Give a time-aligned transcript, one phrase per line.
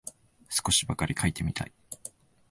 [0.49, 1.71] 少しばかり書いてみたい